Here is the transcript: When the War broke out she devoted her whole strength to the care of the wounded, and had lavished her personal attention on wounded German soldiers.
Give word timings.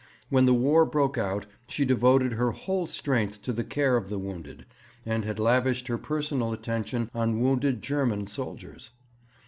When 0.31 0.47
the 0.47 0.53
War 0.55 0.83
broke 0.83 1.19
out 1.19 1.45
she 1.67 1.85
devoted 1.85 2.33
her 2.33 2.49
whole 2.49 2.87
strength 2.87 3.43
to 3.43 3.53
the 3.53 3.63
care 3.63 3.97
of 3.97 4.09
the 4.09 4.17
wounded, 4.17 4.65
and 5.05 5.23
had 5.25 5.37
lavished 5.37 5.89
her 5.89 5.99
personal 5.99 6.53
attention 6.53 7.11
on 7.13 7.39
wounded 7.39 7.83
German 7.83 8.25
soldiers. 8.25 8.89